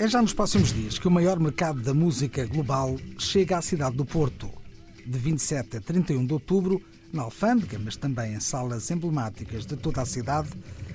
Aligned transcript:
É 0.00 0.08
já 0.08 0.22
nos 0.22 0.32
próximos 0.32 0.72
dias 0.72 0.98
que 0.98 1.06
o 1.06 1.10
maior 1.10 1.38
mercado 1.38 1.82
da 1.82 1.92
música 1.92 2.46
global 2.46 2.96
chega 3.18 3.58
à 3.58 3.60
cidade 3.60 3.98
do 3.98 4.06
Porto. 4.06 4.50
De 5.04 5.18
27 5.18 5.76
a 5.76 5.80
31 5.82 6.24
de 6.24 6.32
outubro, 6.32 6.80
na 7.12 7.24
Alfândega, 7.24 7.78
mas 7.78 7.98
também 7.98 8.32
em 8.32 8.40
salas 8.40 8.90
emblemáticas 8.90 9.66
de 9.66 9.76
toda 9.76 10.00
a 10.00 10.06
cidade, 10.06 10.48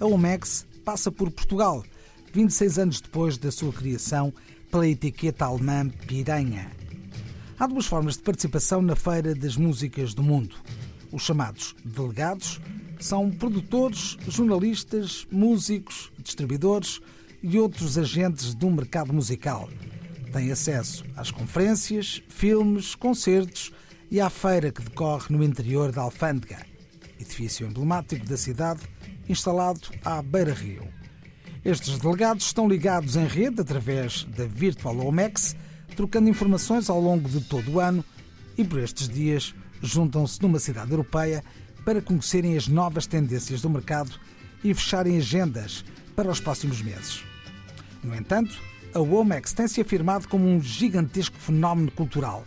a 0.00 0.06
Omex 0.06 0.66
passa 0.82 1.12
por 1.12 1.30
Portugal, 1.30 1.84
26 2.32 2.78
anos 2.78 3.00
depois 3.02 3.36
da 3.36 3.52
sua 3.52 3.70
criação 3.70 4.32
pela 4.70 4.88
etiqueta 4.88 5.44
alemã 5.44 5.90
Piranha. 5.90 6.70
Há 7.58 7.66
duas 7.66 7.84
formas 7.84 8.16
de 8.16 8.22
participação 8.22 8.80
na 8.80 8.96
Feira 8.96 9.34
das 9.34 9.58
Músicas 9.58 10.14
do 10.14 10.22
Mundo. 10.22 10.56
Os 11.12 11.20
chamados 11.20 11.76
delegados 11.84 12.62
são 12.98 13.30
produtores, 13.30 14.16
jornalistas, 14.26 15.26
músicos, 15.30 16.10
distribuidores 16.18 17.02
e 17.48 17.60
outros 17.60 17.96
agentes 17.96 18.54
do 18.54 18.68
mercado 18.68 19.12
musical. 19.12 19.68
Têm 20.32 20.50
acesso 20.50 21.04
às 21.16 21.30
conferências, 21.30 22.20
filmes, 22.28 22.96
concertos 22.96 23.72
e 24.10 24.20
à 24.20 24.28
feira 24.28 24.72
que 24.72 24.82
decorre 24.82 25.26
no 25.30 25.44
interior 25.44 25.92
da 25.92 26.02
Alfândega, 26.02 26.58
edifício 27.20 27.64
emblemático 27.64 28.26
da 28.26 28.36
cidade 28.36 28.80
instalado 29.28 29.80
à 30.04 30.20
beira-rio. 30.22 30.88
Estes 31.64 31.98
delegados 31.98 32.46
estão 32.46 32.68
ligados 32.68 33.14
em 33.14 33.26
rede 33.26 33.60
através 33.60 34.24
da 34.24 34.44
Virtual 34.44 34.98
Omex, 34.98 35.54
trocando 35.94 36.28
informações 36.28 36.90
ao 36.90 37.00
longo 37.00 37.28
de 37.28 37.40
todo 37.42 37.70
o 37.70 37.80
ano 37.80 38.04
e 38.58 38.64
por 38.64 38.80
estes 38.80 39.08
dias 39.08 39.54
juntam-se 39.80 40.42
numa 40.42 40.58
cidade 40.58 40.90
europeia 40.90 41.44
para 41.84 42.02
conhecerem 42.02 42.56
as 42.56 42.66
novas 42.66 43.06
tendências 43.06 43.62
do 43.62 43.70
mercado 43.70 44.18
e 44.64 44.74
fecharem 44.74 45.16
agendas 45.16 45.84
para 46.16 46.30
os 46.30 46.40
próximos 46.40 46.82
meses. 46.82 47.22
No 48.06 48.14
entanto, 48.14 48.56
a 48.94 49.00
Womex 49.00 49.52
tem-se 49.52 49.80
afirmado 49.80 50.28
como 50.28 50.46
um 50.46 50.62
gigantesco 50.62 51.36
fenómeno 51.36 51.90
cultural 51.90 52.44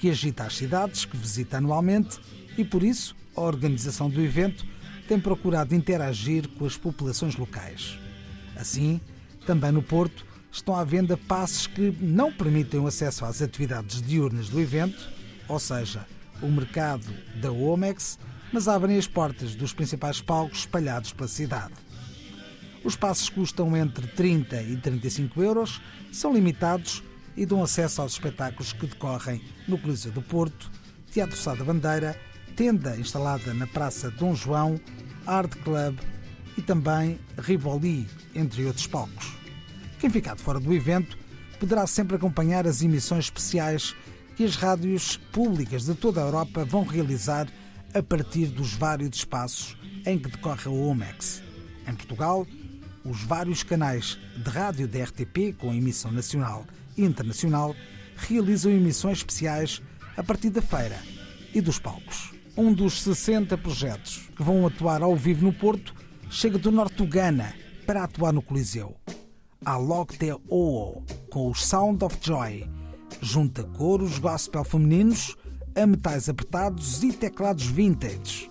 que 0.00 0.08
agita 0.08 0.44
as 0.44 0.56
cidades 0.56 1.04
que 1.04 1.14
visita 1.14 1.58
anualmente 1.58 2.18
e, 2.56 2.64
por 2.64 2.82
isso, 2.82 3.14
a 3.36 3.42
organização 3.42 4.08
do 4.08 4.20
evento 4.22 4.64
tem 5.06 5.20
procurado 5.20 5.74
interagir 5.74 6.48
com 6.48 6.64
as 6.64 6.78
populações 6.78 7.36
locais. 7.36 7.98
Assim, 8.56 8.98
também 9.46 9.70
no 9.70 9.82
Porto, 9.82 10.24
estão 10.50 10.74
à 10.74 10.82
venda 10.84 11.18
passes 11.18 11.66
que 11.66 11.94
não 12.00 12.32
permitem 12.32 12.80
o 12.80 12.86
acesso 12.86 13.26
às 13.26 13.42
atividades 13.42 14.00
diurnas 14.00 14.48
do 14.48 14.58
evento, 14.58 15.10
ou 15.46 15.60
seja, 15.60 16.06
o 16.40 16.46
mercado 16.46 17.06
da 17.42 17.52
Womex, 17.52 18.18
mas 18.50 18.68
abrem 18.68 18.96
as 18.96 19.06
portas 19.06 19.54
dos 19.54 19.74
principais 19.74 20.22
palcos 20.22 20.60
espalhados 20.60 21.12
pela 21.12 21.28
cidade. 21.28 21.74
Os 22.84 22.94
passos 22.94 23.30
custam 23.30 23.74
entre 23.74 24.06
30 24.06 24.60
e 24.62 24.76
35 24.76 25.42
euros, 25.42 25.80
são 26.12 26.34
limitados 26.34 27.02
e 27.34 27.46
dão 27.46 27.62
acesso 27.62 28.02
aos 28.02 28.12
espetáculos 28.12 28.74
que 28.74 28.86
decorrem 28.86 29.42
no 29.66 29.78
Coliseu 29.78 30.12
do 30.12 30.20
Porto, 30.20 30.70
Teatro 31.10 31.36
Sá 31.36 31.54
da 31.54 31.64
Bandeira, 31.64 32.14
tenda 32.54 32.96
instalada 32.96 33.54
na 33.54 33.66
Praça 33.66 34.10
Dom 34.10 34.34
João, 34.34 34.78
Art 35.26 35.52
Club 35.62 35.98
e 36.58 36.62
também 36.62 37.18
Rivoli, 37.38 38.06
entre 38.34 38.66
outros 38.66 38.86
palcos. 38.86 39.32
Quem 39.98 40.10
ficar 40.10 40.36
de 40.36 40.42
fora 40.42 40.60
do 40.60 40.72
evento 40.72 41.16
poderá 41.58 41.86
sempre 41.86 42.16
acompanhar 42.16 42.66
as 42.66 42.82
emissões 42.82 43.24
especiais 43.24 43.96
que 44.36 44.44
as 44.44 44.56
rádios 44.56 45.16
públicas 45.32 45.86
de 45.86 45.94
toda 45.94 46.20
a 46.20 46.24
Europa 46.24 46.64
vão 46.64 46.84
realizar 46.84 47.48
a 47.94 48.02
partir 48.02 48.48
dos 48.48 48.74
vários 48.74 49.16
espaços 49.16 49.76
em 50.04 50.18
que 50.18 50.28
decorre 50.28 50.66
a 50.66 50.70
OMEX. 50.70 51.42
Em 51.86 51.94
Portugal, 51.94 52.46
os 53.04 53.22
vários 53.22 53.62
canais 53.62 54.18
de 54.36 54.50
rádio 54.50 54.88
da 54.88 55.04
RTP, 55.04 55.54
com 55.58 55.72
emissão 55.72 56.10
nacional 56.10 56.64
e 56.96 57.04
internacional, 57.04 57.74
realizam 58.16 58.72
emissões 58.72 59.18
especiais 59.18 59.82
a 60.16 60.22
partir 60.22 60.50
da 60.50 60.62
feira 60.62 60.98
e 61.54 61.60
dos 61.60 61.78
palcos. 61.78 62.32
Um 62.56 62.72
dos 62.72 63.02
60 63.02 63.58
projetos 63.58 64.28
que 64.36 64.42
vão 64.42 64.66
atuar 64.66 65.02
ao 65.02 65.16
vivo 65.16 65.44
no 65.44 65.52
Porto 65.52 65.94
chega 66.30 66.58
do 66.58 66.70
norte 66.72 66.96
do 66.96 67.06
Ghana 67.06 67.54
para 67.86 68.04
atuar 68.04 68.32
no 68.32 68.40
Coliseu. 68.40 68.96
A 69.64 69.76
Log 69.76 70.16
de 70.16 70.32
Oo, 70.48 71.02
com 71.30 71.50
o 71.50 71.54
Sound 71.54 72.04
of 72.04 72.16
Joy, 72.20 72.68
junta 73.20 73.64
coros 73.64 74.18
gospel 74.18 74.64
femininos 74.64 75.36
a 75.74 75.86
metais 75.86 76.28
apertados 76.28 77.02
e 77.02 77.12
teclados 77.12 77.66
vintage. 77.66 78.50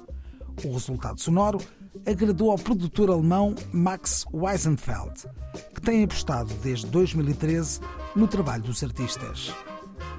O 0.63 0.73
resultado 0.73 1.19
sonoro 1.19 1.59
agradou 2.05 2.51
ao 2.51 2.57
produtor 2.57 3.09
alemão 3.09 3.55
Max 3.71 4.25
Weisenfeld, 4.33 5.27
que 5.73 5.81
tem 5.81 6.03
apostado 6.03 6.53
desde 6.55 6.87
2013 6.87 7.79
no 8.15 8.27
trabalho 8.27 8.63
dos 8.63 8.83
artistas. 8.83 9.53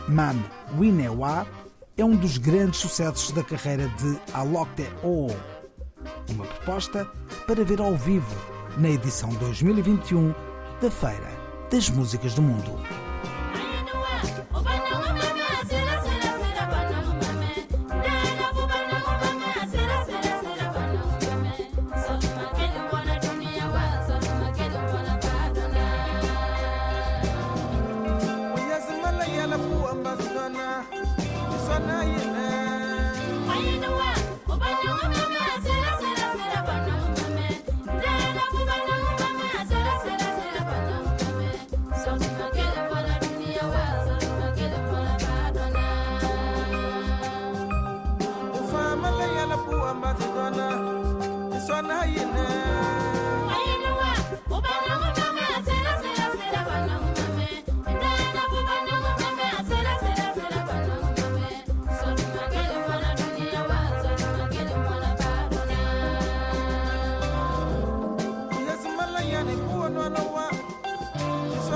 Man 0.09 0.37
Winewa 0.79 1.47
é 1.97 2.05
um 2.05 2.17
dos 2.17 2.39
grandes 2.39 2.81
sucessos 2.81 3.31
da 3.33 3.43
carreira 3.43 3.89
de 3.89 4.19
Alok 4.33 4.71
de 4.75 4.89
O, 5.03 5.29
uma 6.31 6.45
proposta 6.45 7.07
para 7.47 7.65
ver 7.65 7.81
ao 7.81 7.97
vivo 7.97 8.35
na 8.77 8.91
edição 8.91 9.31
2021 9.31 10.35
da 10.81 10.91
Feira 10.91 11.45
das 11.71 11.89
Músicas 11.89 12.35
do 12.35 12.43
Mundo. 12.43 13.04
I 33.57 33.77
know 33.79 34.04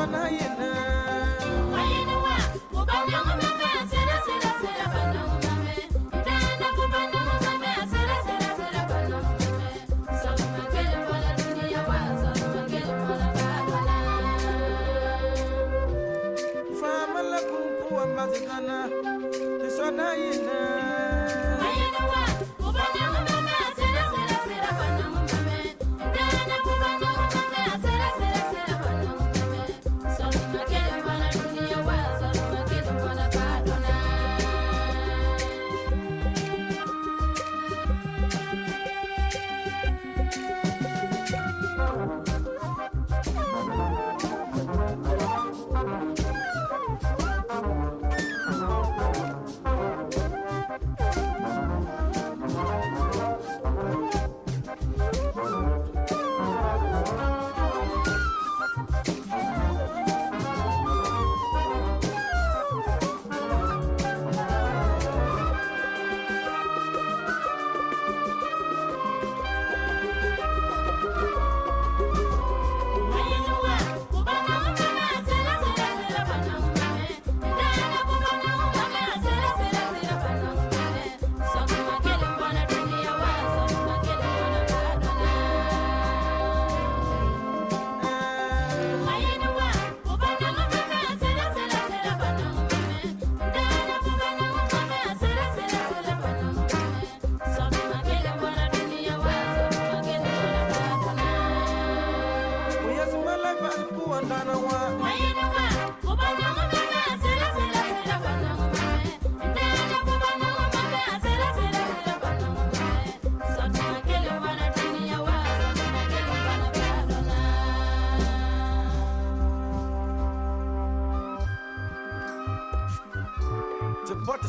ஆனா 0.08 0.20
என்ன 0.44 0.97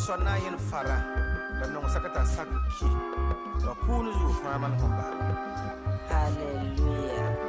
sɔnna 0.10 0.34
yen 0.44 0.58
fara. 0.70 0.98
La 1.60 1.66
la 1.68 1.80
hallelujah. 6.10 7.49